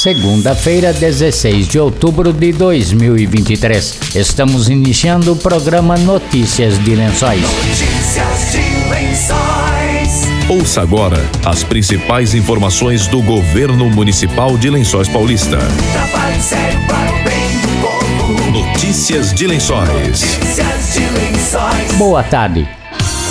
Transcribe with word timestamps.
segunda-feira, 0.00 0.94
16 0.94 1.68
de 1.68 1.78
outubro 1.78 2.32
de 2.32 2.52
2023. 2.52 4.14
Estamos 4.14 4.70
iniciando 4.70 5.32
o 5.32 5.36
programa 5.36 5.94
Notícias 5.98 6.82
de 6.82 6.94
Lençóis. 6.94 7.42
Notícias 7.42 8.52
de 8.52 8.88
Lençóis. 8.88 10.22
Ouça 10.48 10.80
agora 10.80 11.22
as 11.44 11.62
principais 11.62 12.34
informações 12.34 13.06
do 13.08 13.20
governo 13.20 13.90
municipal 13.90 14.56
de 14.56 14.70
Lençóis 14.70 15.06
Paulista. 15.06 15.58
Notícias 18.50 19.34
de 19.34 19.46
Lençóis. 19.46 19.88
Notícias 19.90 20.94
de 20.94 21.00
Lençóis. 21.00 21.92
Boa 21.98 22.22
tarde. 22.22 22.79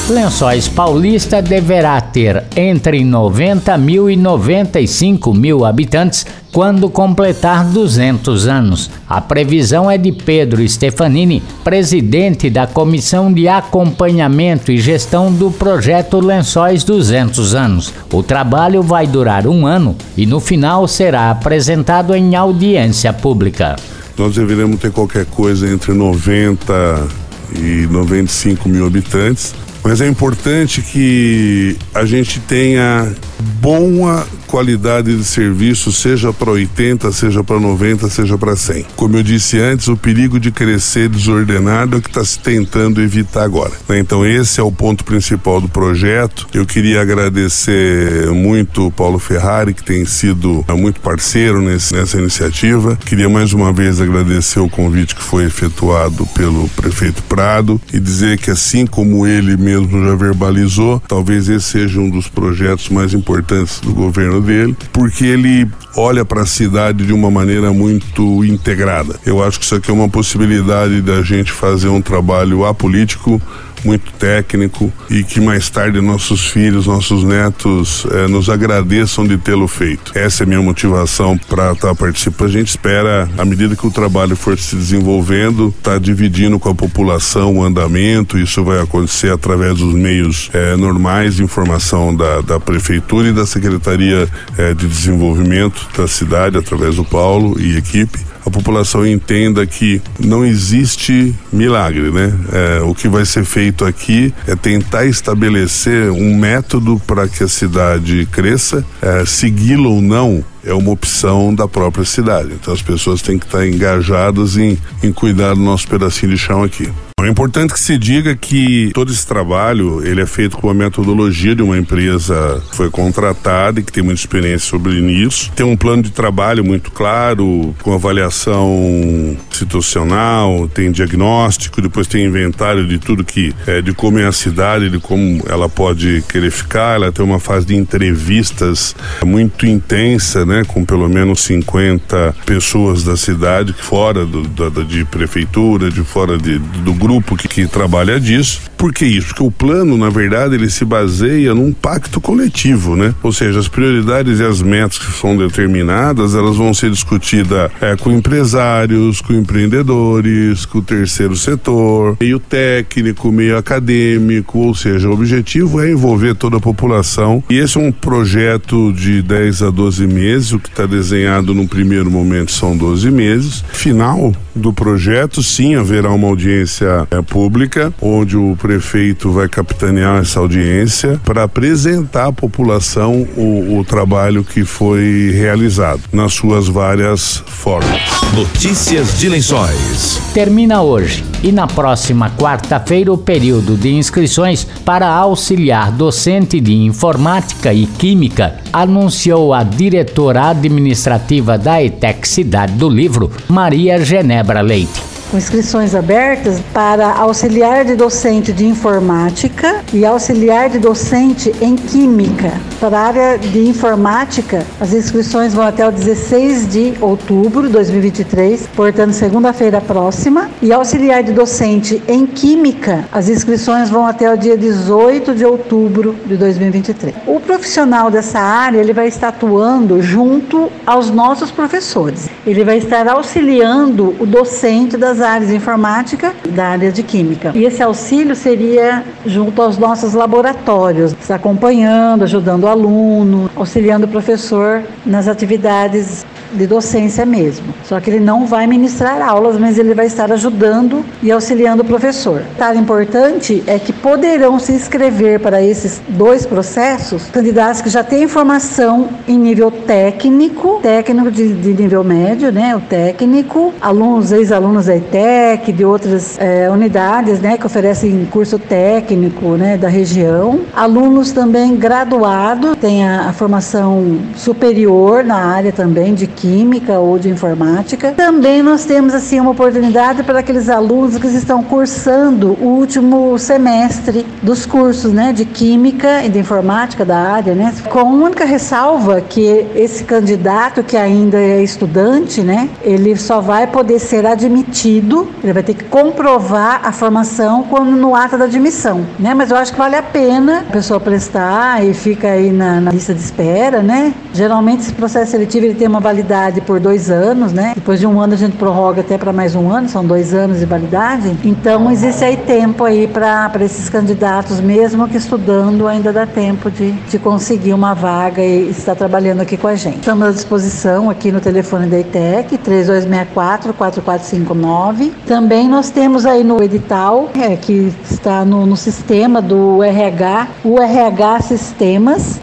Lençóis 0.10 0.68
Paulista 0.68 1.39
deverá 1.39 2.02
ter 2.02 2.44
entre 2.55 3.04
90 3.04 3.78
mil 3.78 4.09
e 4.09 4.16
95 4.16 5.32
mil 5.36 5.64
habitantes 5.64 6.26
quando 6.52 6.89
completar 6.89 7.64
200 7.66 8.48
anos. 8.48 8.90
A 9.08 9.22
previsão 9.22 9.90
é 9.90 9.99
de 9.99 10.12
Pedro 10.12 10.68
Stefanini, 10.68 11.44
presidente 11.63 12.49
da 12.49 12.66
Comissão 12.66 13.32
de 13.32 13.48
Acompanhamento 13.48 14.72
e 14.72 14.80
Gestão 14.80 15.32
do 15.32 15.52
projeto 15.52 16.20
Lençóis 16.20 16.84
200 16.84 17.54
anos. 17.54 17.94
O 18.12 18.23
trabalho 18.23 18.82
vai 18.82 19.05
durar 19.05 19.46
um 19.46 19.68
ano 19.68 19.96
e 20.18 20.26
no 20.26 20.40
final 20.40 20.88
será 20.88 21.30
apresentado 21.30 22.16
em 22.16 22.35
audiência 22.35 23.13
pública. 23.13 23.76
Nós 24.18 24.34
deveremos 24.34 24.80
ter 24.80 24.91
qualquer 24.91 25.27
coisa 25.27 25.70
entre 25.71 25.94
90 25.94 27.07
e 27.55 27.88
95 27.91 28.68
mil 28.68 28.88
habitantes, 28.88 29.54
mas 29.84 30.02
é 30.02 30.08
importante 30.08 30.82
que 30.82 31.78
a 31.94 32.06
gente 32.06 32.40
tenha 32.42 33.14
boa 33.62 34.28
qualidade 34.49 35.16
de 35.16 35.23
serviço, 35.23 35.91
seja 35.91 36.34
para 36.34 36.49
80, 36.49 37.12
seja 37.12 37.44
para 37.44 37.59
90, 37.59 38.09
seja 38.09 38.35
para 38.35 38.55
100. 38.55 38.85
Como 38.95 39.16
eu 39.16 39.21
disse 39.21 39.59
antes, 39.59 39.88
o 39.88 39.95
perigo 39.95 40.40
de 40.40 40.51
crescer 40.51 41.07
desordenado 41.07 41.96
é 41.96 41.99
o 41.99 42.01
que 42.01 42.10
está 42.10 42.26
se 42.26 42.40
tentando 42.40 42.99
evitar 42.99 43.43
agora. 43.43 43.74
né? 43.87 43.99
Então, 43.99 44.26
esse 44.26 44.59
é 44.59 44.63
o 44.63 44.71
ponto 44.71 45.04
principal 45.04 45.62
do 45.62 45.70
projeto. 45.70 46.48
Eu 46.51 46.65
queria 46.65 47.01
agradecer 47.01 48.32
muito 48.32 48.87
o 48.87 48.91
Paulo 48.91 49.20
Ferrari, 49.20 49.74
que 49.74 49.84
tem 49.84 50.04
sido 50.04 50.65
eh, 50.68 50.74
muito 50.74 50.99
parceiro 50.99 51.62
nesse, 51.62 51.93
nessa 51.93 52.18
iniciativa. 52.18 52.98
Queria 53.05 53.29
mais 53.29 53.54
uma 53.54 53.71
vez 53.71 54.02
agradecer 54.02 54.59
o 54.59 54.70
convite 54.70 55.15
que 55.15 55.21
foi 55.24 55.46
efetuado 55.46 56.26
pelo 56.27 56.68
prefeito 56.70 57.21
Prado 57.24 57.79
e 57.93 57.99
dizer 57.99 58.40
que, 58.40 58.49
assim 58.49 58.87
como 58.87 59.27
ele 59.27 59.55
mesmo 59.55 60.04
já 60.04 60.15
verbalizou, 60.15 60.99
talvez 61.07 61.48
esse 61.48 61.70
seja 61.70 61.99
um 61.99 62.09
dos 62.09 62.27
projetos 62.27 62.90
mais 62.90 63.13
importantes 63.13 63.79
do 63.79 63.93
governo 63.93 64.38
dele, 64.41 64.75
porque 64.91 65.25
ele 65.25 65.68
olha 65.95 66.23
para 66.23 66.41
a 66.41 66.45
cidade 66.45 67.06
de 67.06 67.13
uma 67.13 67.29
maneira 67.31 67.73
muito 67.73 68.44
integrada. 68.46 69.16
Eu 69.25 69.44
acho 69.44 69.59
que 69.59 69.66
isso 69.66 69.75
aqui 69.75 69.90
é 69.90 69.94
uma 69.94 70.09
possibilidade 70.09 71.01
da 71.01 71.22
gente 71.22 71.51
fazer 71.51 71.90
um 71.90 72.01
trabalho 72.01 72.66
apolítico 72.66 73.41
muito 73.85 74.12
técnico 74.13 74.91
e 75.09 75.24
que 75.24 75.40
mais 75.40 75.69
tarde 75.69 76.02
nossos 76.02 76.47
filhos, 76.47 76.88
nossos 76.88 77.24
netos 77.24 78.06
eh, 78.12 78.28
nos 78.28 78.50
agradeçam 78.50 79.25
de 79.25 79.38
tê-lo 79.38 79.68
feito. 79.68 80.12
Essa 80.16 80.44
é 80.44 80.46
minha 80.46 80.62
motivação 80.62 81.38
para 81.38 81.72
estar 81.72 81.96
participando. 81.96 82.50
A 82.50 82.52
gente 82.52 82.69
espera, 82.69 83.30
à 83.38 83.46
medida 83.46 83.75
que 83.75 83.86
o 83.86 83.91
trabalho 83.91 84.36
for 84.36 84.58
se 84.58 84.75
desenvolvendo, 84.75 85.74
estar 85.78 86.00
dividindo 86.00 86.59
com 86.59 86.69
a 86.69 86.75
população 86.75 87.58
o 87.58 87.63
andamento. 87.63 88.38
Isso 88.38 88.63
vai 88.63 88.81
acontecer 88.81 89.31
através 89.31 89.78
dos 89.78 89.94
meios 89.94 90.50
eh, 90.53 90.75
normais 90.75 91.36
de 91.36 91.44
informação 91.44 92.16
da, 92.16 92.41
da 92.41 92.59
prefeitura 92.59 93.30
e 93.30 93.34
da 93.34 93.46
Secretaria 93.46 94.28
eh, 94.58 94.74
de 94.74 94.88
Desenvolvimento 94.88 95.88
da 95.97 96.08
cidade, 96.08 96.58
através 96.58 96.96
do 96.96 97.06
Paulo 97.06 97.59
e 97.59 97.78
equipe 97.78 98.19
a 98.50 98.52
população 98.52 99.06
entenda 99.06 99.66
que 99.66 100.02
não 100.19 100.44
existe 100.44 101.34
milagre, 101.53 102.12
né? 102.12 102.34
É, 102.52 102.81
o 102.81 102.96
que 102.96 103.08
vai 103.08 103.24
ser 103.24 103.46
feito 103.46 103.86
aqui 103.86 104.34
é 104.48 104.56
tentar 104.56 105.06
estabelecer 105.06 106.12
um 106.12 106.36
método 106.36 107.00
para 107.06 107.28
que 107.28 107.44
a 107.44 107.48
cidade 107.48 108.28
cresça, 108.32 108.84
é, 109.02 109.24
segui-lo 109.26 109.92
ou 109.92 110.02
não 110.02 110.44
é 110.64 110.74
uma 110.74 110.92
opção 110.92 111.53
da 111.53 111.68
própria 111.68 112.06
cidade. 112.06 112.53
Então 112.53 112.74
as 112.74 112.81
pessoas 112.81 113.22
têm 113.22 113.38
que 113.38 113.46
estar 113.46 113.68
engajadas 113.68 114.58
em, 114.58 114.78
em 115.03 115.12
cuidar 115.12 115.53
do 115.53 115.62
nosso 115.62 115.88
pedacinho 115.88 116.31
de 116.31 116.38
chão 116.38 116.64
aqui. 116.64 116.90
É 117.25 117.28
importante 117.28 117.74
que 117.74 117.80
se 117.80 117.97
diga 117.97 118.36
que 118.36 118.92
todo 118.94 119.12
esse 119.12 119.28
trabalho 119.28 120.06
ele 120.06 120.22
é 120.22 120.25
feito 120.25 120.58
com 120.58 120.70
a 120.70 120.74
metodologia 120.74 121.53
de 121.53 121.62
uma 121.62 121.78
empresa 121.78 122.64
que 122.70 122.75
foi 122.75 122.90
contratada 122.90 123.80
e 123.80 123.84
que 123.84 123.92
tem 123.92 124.02
muita 124.02 124.22
experiência 124.22 124.70
sobre 124.70 124.94
isso. 125.00 125.52
Tem 125.52 125.66
um 125.66 125.75
plano 125.75 126.02
de 126.02 126.12
trabalho 126.12 126.64
muito 126.64 126.91
claro, 126.91 127.76
com 127.84 127.94
avaliação 127.94 129.38
situacional, 129.52 130.70
tem 130.70 130.91
diagnóstico, 130.91 131.81
depois 131.81 132.08
tem 132.08 132.26
inventário 132.26 132.88
de 132.88 132.97
tudo 132.97 133.24
que 133.24 133.53
é 133.68 133.81
de 133.81 133.94
como 133.94 134.18
é 134.18 134.26
a 134.26 134.31
cidade, 134.31 134.90
de 134.90 135.00
como 135.00 135.44
ela 135.47 135.68
pode 135.68 136.24
querer 136.30 136.52
ficar. 136.52 136.96
Ela 136.96 137.12
tem 137.12 137.24
uma 137.24 137.40
fase 137.40 137.66
de 137.66 137.76
entrevistas 137.76 138.96
muito 139.26 139.66
intensa, 139.66 140.46
né, 140.50 140.64
com 140.68 140.84
pelo 140.84 141.08
menos 141.08 141.42
50 141.42 142.36
pessoas 142.44 143.04
da 143.04 143.16
cidade 143.16 143.72
fora 143.72 144.26
do, 144.26 144.42
da, 144.48 144.84
de 144.84 145.06
prefeitura, 145.06 145.92
de 145.92 146.04
fora 146.04 146.40
de, 146.40 146.58
do 146.58 146.94
grupo 146.94 147.38
que, 147.38 147.48
que, 147.48 147.68
trabalha 147.68 148.20
disso. 148.20 148.69
Por 148.79 148.94
que 148.94 149.06
isso? 149.06 149.28
Porque 149.28 149.44
o 149.44 149.51
plano, 149.51 149.97
na 149.97 150.09
verdade, 150.09 150.56
ele 150.56 150.69
se 150.69 150.85
baseia 150.85 151.53
num 151.53 151.73
pacto 151.73 152.22
coletivo, 152.22 152.95
né? 152.95 153.13
Ou 153.22 153.34
seja, 153.34 153.59
as 153.59 153.67
prioridades 153.67 154.40
e 154.40 154.44
as 154.44 154.62
metas 154.62 154.97
que 154.97 155.12
são 155.12 155.35
determinadas, 155.35 156.34
elas 156.34 156.56
vão 156.56 156.73
ser 156.73 156.90
discutidas 156.90 157.69
é, 157.81 157.97
com 157.97 158.09
empresários, 158.09 159.19
com 159.19 159.34
empreendedores, 159.34 160.66
com 160.66 160.79
o 160.79 160.81
terceiro 160.81 161.35
setor, 161.35 162.16
meio 162.22 162.40
técnico, 162.40 163.29
meio 163.34 163.57
acadêmico, 163.57 164.59
ou 164.59 164.73
seja, 164.73 165.09
o 165.09 165.13
objetivo 165.13 165.81
é 165.81 165.91
envolver 165.91 166.34
toda 166.34 166.56
a 166.56 166.61
população. 166.61 167.44
E 167.50 167.57
esse 167.57 167.78
é 167.78 167.81
um 167.81 167.91
projeto 167.91 168.94
de 168.94 169.22
10 169.22 169.61
a 169.61 169.69
12 169.72 170.07
meses, 170.07 170.53
o 170.53 170.59
que 170.59 170.69
está 170.69 170.85
desenhado 170.85 171.53
no 171.53 171.67
primeiro 171.67 172.09
momento 172.09 172.53
são 172.53 172.78
12 172.78 173.11
meses. 173.11 173.61
Final 173.73 174.34
do 174.56 174.72
projeto, 174.72 175.44
sim, 175.44 175.75
haverá 175.75 176.11
uma 176.11 176.29
audiência 176.29 177.06
é, 177.11 177.22
pública, 177.22 177.94
onde 178.01 178.38
o 178.38 178.56
prefeito 178.69 179.31
vai 179.31 179.50
capitanear 179.50 180.22
essa 180.22 180.40
audiência 180.40 181.19
para 181.25 181.41
apresentar 181.41 182.28
à 182.28 182.31
população 182.31 183.28
o, 183.35 183.80
o 183.80 183.84
trabalho 183.84 184.44
que 184.44 184.63
foi 184.63 185.31
realizado 185.34 186.02
nas 186.13 186.35
suas 186.35 186.68
várias 186.68 187.44
formas. 187.47 188.00
Notícias 188.35 189.18
de 189.18 189.28
Lençóis. 189.28 190.22
Termina 190.35 190.84
hoje 190.84 191.25
e 191.41 191.52
na 191.52 191.66
próxima 191.66 192.29
quarta-feira 192.29 193.12
o 193.12 193.18
período 193.18 193.75
de 193.75 193.90
inscrições 193.90 194.68
para 194.85 195.08
auxiliar 195.08 195.91
docente 195.91 196.62
de 196.62 196.75
informática 196.75 197.74
e 197.74 197.88
química, 197.88 198.59
anunciou 198.72 199.52
a 199.52 199.63
diretora 199.63 200.50
administrativa 200.50 201.58
da 201.58 201.81
ETEC 201.81 202.28
Cidade 202.28 202.74
do 202.74 202.88
Livro, 202.88 203.31
Maria 203.47 204.00
Genebra 204.06 204.62
Leite 204.62 205.09
com 205.29 205.38
inscrições 205.38 205.94
abertas 205.94 206.59
para 206.73 207.13
auxiliar 207.13 207.85
de 207.85 207.95
docente 207.95 208.51
de 208.51 208.66
informática 208.66 209.84
e 209.94 210.06
auxiliar 210.06 210.69
de 210.69 210.79
docente 210.79 211.53
em 211.62 211.75
química. 211.75 212.53
Para 212.79 212.97
a 212.97 213.07
área 213.07 213.38
de 213.38 213.67
informática, 213.67 214.66
as 214.79 214.94
inscrições 214.94 215.53
vão 215.53 215.66
até 215.66 215.88
o 215.88 215.91
16 215.91 216.67
de 216.67 216.94
outubro 217.01 217.67
de 217.67 217.73
2023, 217.73 218.67
portanto, 218.75 219.13
segunda-feira 219.13 219.81
próxima. 219.81 220.50
E 220.62 220.72
auxiliar 220.72 221.22
de 221.22 221.34
docente 221.34 222.01
em 222.07 222.25
química, 222.25 223.06
as 223.11 223.29
inscrições 223.29 223.90
vão 223.90 224.06
até 224.06 224.34
o 224.34 224.38
dia 224.38 224.57
18 224.57 225.35
de 225.35 225.46
outubro 225.46 226.16
de 226.25 226.38
2023. 226.38 227.16
O 227.28 227.40
profissional 227.40 228.09
dessa 228.09 228.40
área, 228.40 228.79
ele 228.79 228.94
vai 228.94 229.07
estar 229.07 229.29
atuando 229.29 230.01
junto 230.01 230.72
aos 230.85 231.11
nossos 231.11 231.51
professores. 231.51 232.29
Ele 232.47 232.64
vai 232.64 232.78
estar 232.78 233.08
auxiliando 233.08 234.16
o 234.20 234.25
docente 234.25 234.97
das 234.97 235.19
áreas 235.22 235.50
de 235.50 235.56
informática 235.56 236.34
da 236.50 236.68
área 236.70 236.92
de 236.92 237.04
química. 237.04 237.52
E 237.56 237.66
esse 237.66 237.82
auxílio 237.82 238.36
seria 238.36 239.04
junto 239.26 239.62
aos 239.62 239.78
nossos 239.78 240.14
laboratórios, 240.14 241.14
acompanhando, 241.30 242.24
ajudando 242.24 242.64
o 242.64 242.68
aluno, 242.68 243.50
auxiliando 243.56 244.06
o 244.06 244.10
professor 244.10 244.84
nas 245.06 245.28
atividades 245.28 246.26
de 246.54 246.66
docência 246.66 247.26
mesmo. 247.26 247.74
Só 247.84 248.00
que 248.00 248.10
ele 248.10 248.20
não 248.20 248.46
vai 248.46 248.66
ministrar 248.68 249.22
aulas, 249.22 249.58
mas 249.58 249.78
ele 249.78 249.94
vai 249.94 250.08
estar 250.08 250.32
ajudando 250.32 251.06
e 251.22 251.32
auxiliando 251.32 251.84
o 251.84 251.86
professor. 251.86 252.44
O 252.60 252.78
importante 252.80 253.64
é 253.68 253.78
que 253.80 253.92
poderão 253.92 254.60
se 254.60 254.72
inscrever 254.72 255.40
para 255.40 255.62
esses 255.62 256.01
dois 256.07 256.45
processos 256.45 257.25
candidatos 257.27 257.81
que 257.81 257.89
já 257.89 258.04
têm 258.04 258.27
formação 258.27 259.10
em 259.27 259.38
nível 259.38 259.71
técnico, 259.71 260.80
técnico 260.81 261.31
de, 261.31 261.54
de 261.54 261.74
nível 261.74 262.04
médio, 262.04 262.51
né, 262.51 262.75
o 262.75 262.80
técnico, 262.80 263.74
alunos, 263.81 264.31
ex-alunos 264.31 264.86
da 264.86 264.95
ETEC, 265.09 265.73
de 265.73 265.83
outras 265.83 266.38
é, 266.39 266.69
unidades, 266.69 267.39
né, 267.39 267.57
que 267.57 267.65
oferecem 267.65 268.27
curso 268.31 268.59
técnico, 268.59 269.56
né, 269.56 269.77
da 269.77 269.88
região. 269.88 270.61
Alunos 270.75 271.31
também 271.31 271.75
graduados, 271.75 272.75
têm 272.77 273.07
a, 273.07 273.29
a 273.29 273.33
formação 273.33 274.19
superior 274.35 275.23
na 275.23 275.38
área 275.38 275.71
também 275.71 276.13
de 276.13 276.27
química 276.27 277.00
ou 277.00 277.17
de 277.17 277.29
informática. 277.29 278.11
Também 278.11 278.61
nós 278.61 278.85
temos 278.85 279.13
assim 279.13 279.39
uma 279.39 279.51
oportunidade 279.51 280.23
para 280.23 280.39
aqueles 280.39 280.69
alunos 280.69 281.17
que 281.17 281.27
estão 281.27 281.63
cursando 281.63 282.57
o 282.61 282.65
último 282.65 283.38
semestre 283.38 284.25
dos 284.44 284.65
cursos, 284.65 285.11
né, 285.11 285.33
de 285.33 285.45
química 285.45 286.23
e 286.23 286.29
de 286.29 286.39
informática 286.39 287.03
da 287.03 287.17
área, 287.17 287.56
né, 287.56 287.73
com 287.89 288.00
a 288.00 288.03
única 288.03 288.45
ressalva 288.45 289.21
que 289.21 289.65
esse 289.75 290.03
candidato 290.03 290.83
que 290.83 290.95
ainda 290.95 291.38
é 291.38 291.63
estudante, 291.63 292.41
né, 292.41 292.69
ele 292.83 293.15
só 293.15 293.41
vai 293.41 293.65
poder 293.67 294.00
ser 294.00 294.25
admitido, 294.25 294.98
ele 295.43 295.53
vai 295.53 295.63
ter 295.63 295.73
que 295.73 295.83
comprovar 295.85 296.81
a 296.83 296.91
formação 296.91 297.63
quando 297.63 297.91
no 297.91 298.15
ato 298.15 298.37
da 298.37 298.45
admissão, 298.45 299.05
né? 299.17 299.33
Mas 299.33 299.51
eu 299.51 299.57
acho 299.57 299.71
que 299.71 299.77
vale 299.77 299.95
a 299.95 300.03
pena 300.03 300.59
a 300.67 300.71
pessoa 300.71 300.99
prestar 300.99 301.85
e 301.85 301.93
fica 301.93 302.29
aí 302.29 302.51
na, 302.51 302.79
na 302.79 302.91
lista 302.91 303.13
de 303.13 303.21
espera, 303.21 303.81
né? 303.81 304.13
Geralmente 304.33 304.81
esse 304.81 304.93
processo 304.93 305.31
seletivo 305.31 305.65
ele 305.65 305.75
tem 305.75 305.87
uma 305.87 305.99
validade 305.99 306.61
por 306.61 306.79
dois 306.79 307.09
anos, 307.09 307.53
né? 307.53 307.73
Depois 307.75 307.99
de 307.99 308.07
um 308.07 308.19
ano 308.19 308.33
a 308.33 308.37
gente 308.37 308.55
prorroga 308.57 309.01
até 309.01 309.17
para 309.17 309.33
mais 309.33 309.55
um 309.55 309.71
ano, 309.71 309.89
são 309.89 310.05
dois 310.05 310.33
anos 310.33 310.59
de 310.59 310.65
validade. 310.65 311.35
Então 311.43 311.91
existe 311.91 312.23
aí 312.23 312.37
tempo 312.37 312.83
aí 312.83 313.07
para 313.07 313.51
esses 313.61 313.89
candidatos, 313.89 314.59
mesmo 314.59 315.07
que 315.07 315.17
estudando, 315.17 315.87
ainda 315.87 316.11
dá 316.11 316.25
tempo 316.25 316.69
de, 316.71 316.91
de 316.91 317.19
conseguir 317.19 317.73
uma 317.73 317.93
vaga 317.93 318.41
e 318.41 318.69
estar 318.69 318.95
trabalhando 318.95 319.41
aqui 319.41 319.57
com 319.57 319.67
a 319.67 319.75
gente. 319.75 319.99
Estamos 319.99 320.27
à 320.27 320.31
disposição 320.31 321.09
aqui 321.09 321.31
no 321.31 321.39
telefone 321.39 321.87
da 321.87 321.99
ITEC, 321.99 322.57
3264 322.57 323.73
4459. 323.73 324.88
Também 325.25 325.68
nós 325.68 325.89
temos 325.89 326.25
aí 326.25 326.44
no 326.44 326.62
edital, 326.63 327.30
é, 327.36 327.56
que 327.56 327.94
está 328.09 328.44
no, 328.44 328.65
no 328.65 328.75
sistema 328.75 329.41
do 329.41 329.83
RH, 329.83 330.47
o 330.63 330.80
RH 330.80 331.41
Sistemas.s 331.41 332.39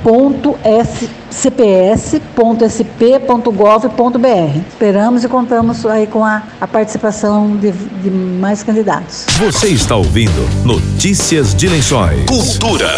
cps.sp.gov.br. 1.36 2.18
Esperamos 4.68 5.24
e 5.24 5.28
contamos 5.28 5.84
aí 5.84 6.06
com 6.06 6.24
a, 6.24 6.42
a 6.60 6.66
participação 6.66 7.56
de, 7.56 7.72
de, 7.72 8.10
mais 8.10 8.62
candidatos. 8.62 9.26
Você 9.38 9.68
está 9.68 9.96
ouvindo 9.96 10.48
Notícias 10.64 11.54
de 11.54 11.68
Lençóis. 11.68 12.24
Cultura. 12.26 12.90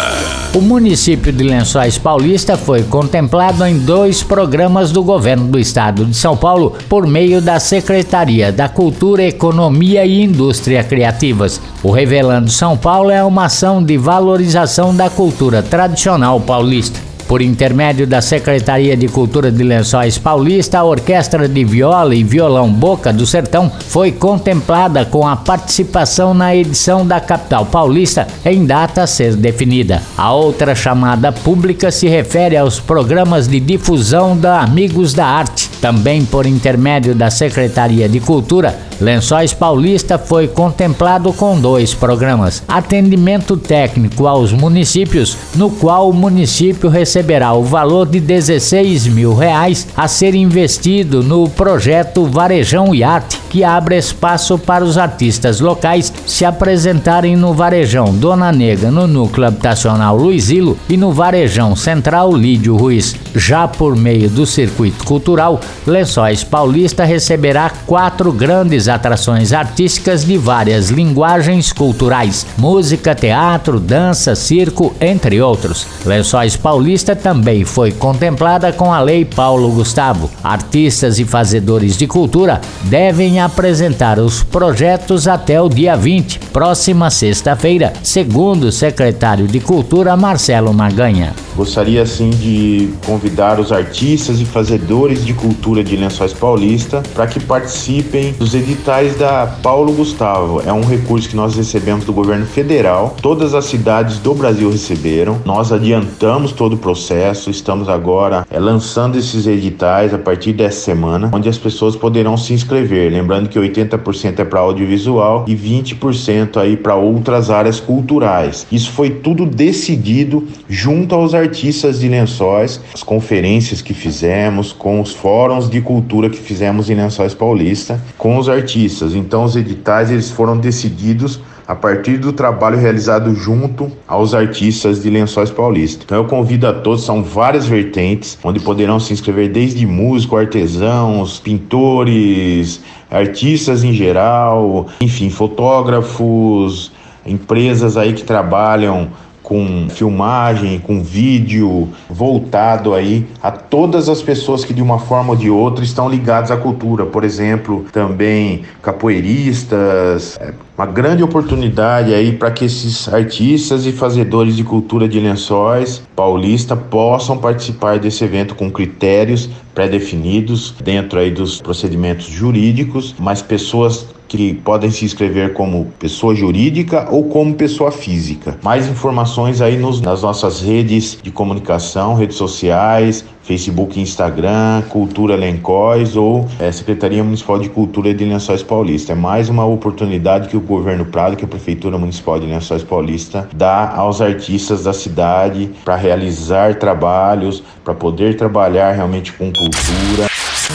O 0.55 0.61
município 0.61 1.31
de 1.31 1.43
Lençóis 1.43 1.99
Paulista 1.99 2.57
foi 2.57 2.81
contemplado 2.81 3.63
em 3.65 3.77
dois 3.77 4.23
programas 4.23 4.91
do 4.91 5.03
governo 5.03 5.45
do 5.47 5.59
estado 5.59 6.05
de 6.05 6.15
São 6.15 6.35
Paulo 6.35 6.75
por 6.87 7.05
meio 7.05 7.39
da 7.39 7.59
Secretaria 7.59 8.51
da 8.51 8.67
Cultura, 8.67 9.31
Economia 9.39 10.05
e 10.05 10.21
Indústria 10.21 10.83
Criativas. 10.83 11.61
O 11.81 11.91
Revelando 11.91 12.51
São 12.51 12.75
Paulo 12.75 13.09
é 13.09 13.23
uma 13.23 13.45
ação 13.45 13.81
de 13.81 13.97
valorização 13.97 14.93
da 14.93 15.09
cultura 15.09 15.63
tradicional 15.63 16.41
paulista. 16.41 16.99
Por 17.25 17.41
intermédio 17.41 18.05
da 18.05 18.21
Secretaria 18.21 18.97
de 18.97 19.07
Cultura 19.07 19.49
de 19.49 19.63
Lençóis 19.63 20.17
Paulista, 20.17 20.79
a 20.79 20.83
Orquestra 20.83 21.47
de 21.47 21.63
Viola 21.63 22.13
e 22.15 22.23
Violão 22.23 22.69
Boca 22.73 23.13
do 23.13 23.25
Sertão 23.25 23.71
foi 23.87 24.11
contemplada 24.11 25.05
com 25.05 25.25
a 25.25 25.37
participação 25.37 26.33
na 26.33 26.53
edição 26.53 27.07
da 27.07 27.21
capital 27.21 27.65
paulista 27.67 28.27
em 28.43 28.65
data 28.65 29.03
a 29.03 29.07
ser 29.07 29.37
definida. 29.37 30.01
A 30.17 30.33
outra 30.33 30.75
chamada 30.75 31.31
pública 31.31 31.91
se 31.91 32.09
refere 32.09 32.57
aos 32.57 32.77
programas 32.79 33.47
de 33.47 33.59
difusão 33.61 34.35
da 34.35 34.59
Amigos 34.59 35.13
da 35.13 35.27
Arte. 35.27 35.69
Também 35.79 36.25
por 36.25 36.45
intermédio 36.45 37.15
da 37.15 37.29
Secretaria 37.29 38.09
de 38.09 38.19
Cultura, 38.19 38.88
Lençóis 38.99 39.53
Paulista 39.53 40.17
foi 40.17 40.47
contemplado 40.47 41.31
com 41.31 41.59
dois 41.59 41.93
programas: 41.93 42.61
atendimento 42.67 43.55
técnico 43.55 44.27
aos 44.27 44.51
municípios, 44.51 45.37
no 45.55 45.69
qual 45.69 46.09
o 46.09 46.13
município 46.13 46.89
receberá 46.89 47.53
o 47.53 47.63
valor 47.63 48.07
de 48.07 48.19
16 48.19 49.07
mil 49.07 49.33
reais 49.33 49.87
a 49.95 50.07
ser 50.07 50.35
investido 50.35 51.23
no 51.23 51.49
projeto 51.49 52.25
Varejão 52.25 52.93
e 52.93 53.03
Arte, 53.03 53.39
que 53.49 53.63
abre 53.63 53.97
espaço 53.97 54.57
para 54.57 54.83
os 54.83 54.97
artistas 54.97 55.61
locais 55.61 56.11
se 56.25 56.43
apresentarem 56.43 57.35
no 57.35 57.53
Varejão 57.53 58.13
Dona 58.13 58.51
Nega, 58.51 58.91
no 58.91 59.07
Núcleo 59.07 59.47
Habitacional 59.47 60.17
Luizilo 60.17 60.77
e 60.89 60.97
no 60.97 61.13
Varejão 61.13 61.75
Central 61.75 62.35
Lídio 62.35 62.75
Ruiz. 62.75 63.15
Já 63.35 63.67
por 63.67 63.95
meio 63.95 64.29
do 64.29 64.45
circuito 64.45 65.03
cultural, 65.03 65.59
Lençóis 65.85 66.43
Paulista 66.43 67.03
receberá 67.05 67.71
quatro 67.85 68.31
grandes 68.31 68.87
atrações 68.87 69.53
artísticas 69.53 70.25
de 70.25 70.37
várias 70.37 70.89
linguagens 70.89 71.71
culturais: 71.71 72.45
música, 72.57 73.13
teatro, 73.13 73.79
dança, 73.79 74.35
circo, 74.35 74.93
entre 74.99 75.41
outros. 75.41 75.85
Lençóis 76.05 76.55
Paulista 76.55 77.15
também 77.15 77.65
foi 77.65 77.91
contemplada 77.91 78.71
com 78.71 78.93
a 78.93 78.99
Lei 78.99 79.25
Paulo 79.25 79.71
Gustavo. 79.71 80.29
Artistas 80.43 81.19
e 81.19 81.25
fazedores 81.25 81.97
de 81.97 82.07
cultura 82.07 82.61
devem 82.83 83.39
apresentar 83.39 84.19
os 84.19 84.43
projetos 84.43 85.27
até 85.27 85.61
o 85.61 85.69
dia 85.69 85.95
20, 85.95 86.39
próxima 86.51 87.09
sexta-feira, 87.09 87.93
segundo 88.03 88.65
o 88.65 88.71
secretário 88.71 89.47
de 89.47 89.59
Cultura 89.59 90.15
Marcelo 90.15 90.73
Maganha. 90.73 91.33
Gostaria 91.59 92.03
assim 92.03 92.29
de 92.29 92.87
convidar 93.05 93.59
os 93.59 93.73
artistas 93.73 94.39
e 94.39 94.45
fazedores 94.45 95.25
de 95.25 95.33
cultura 95.33 95.83
de 95.83 95.97
Lençóis 95.97 96.31
Paulista 96.31 97.03
para 97.13 97.27
que 97.27 97.37
participem 97.37 98.31
dos 98.31 98.55
editais 98.55 99.17
da 99.17 99.45
Paulo 99.61 99.91
Gustavo. 99.91 100.61
É 100.65 100.71
um 100.71 100.85
recurso 100.85 101.27
que 101.27 101.35
nós 101.35 101.57
recebemos 101.57 102.05
do 102.05 102.13
governo 102.13 102.45
federal. 102.45 103.13
Todas 103.21 103.53
as 103.53 103.65
cidades 103.65 104.19
do 104.19 104.33
Brasil 104.33 104.71
receberam. 104.71 105.41
Nós 105.43 105.73
adiantamos 105.73 106.53
todo 106.53 106.75
o 106.75 106.77
processo. 106.77 107.49
Estamos 107.49 107.89
agora 107.89 108.47
é, 108.49 108.57
lançando 108.57 109.17
esses 109.17 109.45
editais 109.45 110.13
a 110.13 110.17
partir 110.17 110.53
dessa 110.53 110.79
semana, 110.79 111.29
onde 111.33 111.49
as 111.49 111.57
pessoas 111.57 111.93
poderão 111.93 112.37
se 112.37 112.53
inscrever. 112.53 113.11
Lembrando 113.11 113.49
que 113.49 113.59
80% 113.59 114.39
é 114.39 114.45
para 114.45 114.61
audiovisual 114.61 115.43
e 115.45 115.53
20% 115.53 116.55
aí 116.55 116.77
para 116.77 116.95
outras 116.95 117.49
áreas 117.49 117.81
culturais. 117.81 118.65
Isso 118.71 118.93
foi 118.93 119.09
tudo 119.09 119.45
decidido 119.45 120.47
junto 120.69 121.13
aos 121.13 121.33
artistas 121.33 121.48
artistas 121.49 121.99
de 121.99 122.07
Lençóis, 122.07 122.79
as 122.93 123.01
conferências 123.01 123.81
que 123.81 123.93
fizemos, 123.93 124.71
com 124.71 125.01
os 125.01 125.11
fóruns 125.11 125.67
de 125.67 125.81
cultura 125.81 126.29
que 126.29 126.37
fizemos 126.37 126.91
em 126.91 126.93
Lençóis 126.95 127.33
Paulista, 127.33 127.99
com 128.19 128.37
os 128.37 128.47
artistas. 128.47 129.15
Então 129.15 129.43
os 129.43 129.55
editais 129.55 130.11
eles 130.11 130.29
foram 130.29 130.55
decididos 130.55 131.39
a 131.67 131.75
partir 131.75 132.17
do 132.17 132.31
trabalho 132.31 132.77
realizado 132.77 133.33
junto 133.33 133.91
aos 134.07 134.35
artistas 134.35 135.01
de 135.01 135.09
Lençóis 135.09 135.49
Paulista. 135.49 136.03
Então 136.05 136.17
eu 136.19 136.25
convido 136.25 136.67
a 136.67 136.73
todos, 136.73 137.03
são 137.03 137.23
várias 137.23 137.65
vertentes, 137.65 138.37
onde 138.43 138.59
poderão 138.59 138.99
se 138.99 139.11
inscrever 139.11 139.49
desde 139.49 139.85
músicos, 139.87 140.39
artesãos, 140.39 141.39
pintores, 141.39 142.81
artistas 143.09 143.83
em 143.83 143.93
geral, 143.93 144.87
enfim, 145.01 145.31
fotógrafos, 145.31 146.91
empresas 147.25 147.97
aí 147.97 148.13
que 148.13 148.23
trabalham 148.23 149.09
com 149.49 149.89
filmagem, 149.89 150.77
com 150.79 151.01
vídeo 151.01 151.89
voltado 152.07 152.93
aí 152.93 153.25
a 153.41 153.49
todas 153.49 154.07
as 154.07 154.21
pessoas 154.21 154.63
que 154.63 154.71
de 154.75 154.81
uma 154.81 154.99
forma 154.99 155.31
ou 155.31 155.35
de 155.35 155.49
outra 155.49 155.83
estão 155.83 156.07
ligadas 156.07 156.51
à 156.51 156.57
cultura. 156.57 157.07
Por 157.07 157.23
exemplo, 157.23 157.83
também 157.91 158.61
capoeiristas. 158.83 160.37
É 160.39 160.53
uma 160.77 160.85
grande 160.85 161.23
oportunidade 161.23 162.13
aí 162.13 162.31
para 162.31 162.51
que 162.51 162.65
esses 162.65 163.11
artistas 163.11 163.87
e 163.87 163.91
fazedores 163.91 164.55
de 164.55 164.63
cultura 164.63 165.09
de 165.09 165.19
lençóis 165.19 166.03
paulista 166.15 166.75
possam 166.75 167.35
participar 167.35 167.97
desse 167.97 168.23
evento 168.23 168.53
com 168.53 168.69
critérios 168.69 169.49
pré-definidos 169.73 170.75
dentro 170.83 171.17
aí 171.17 171.31
dos 171.31 171.59
procedimentos 171.59 172.27
jurídicos, 172.27 173.15
mas 173.17 173.41
pessoas 173.41 174.05
que 174.29 174.53
podem 174.53 174.91
se 174.91 175.03
inscrever 175.03 175.53
como 175.53 175.87
pessoa 175.99 176.35
jurídica 176.35 177.07
ou 177.11 177.23
como 177.25 177.55
pessoa 177.55 177.91
física. 177.91 178.57
Mais 178.63 178.87
informações 178.87 179.59
aí 179.59 179.75
nos, 179.75 179.99
nas 179.99 180.21
nossas 180.21 180.61
redes 180.61 181.17
de 181.21 181.31
comunicação, 181.31 182.13
redes 182.13 182.37
sociais, 182.37 183.25
Facebook 183.49 183.99
Instagram, 183.99 184.83
Cultura 184.89 185.35
Lencóis 185.35 186.15
ou 186.15 186.47
é, 186.59 186.71
Secretaria 186.71 187.23
Municipal 187.23 187.57
de 187.57 187.67
Cultura 187.67 188.13
de 188.13 188.23
Lençóis 188.23 188.61
Paulista. 188.61 189.13
É 189.13 189.15
mais 189.15 189.49
uma 189.49 189.65
oportunidade 189.65 190.47
que 190.47 190.55
o 190.55 190.61
governo 190.61 191.05
Prado, 191.05 191.35
que 191.35 191.43
a 191.43 191.47
Prefeitura 191.47 191.97
Municipal 191.97 192.39
de 192.39 192.45
Lençóis 192.45 192.83
Paulista 192.83 193.49
dá 193.55 193.89
aos 193.95 194.21
artistas 194.21 194.83
da 194.83 194.93
cidade 194.93 195.71
para 195.83 195.95
realizar 195.95 196.75
trabalhos, 196.75 197.63
para 197.83 197.95
poder 197.95 198.37
trabalhar 198.37 198.91
realmente 198.91 199.33
com 199.33 199.51
cultura. 199.51 200.28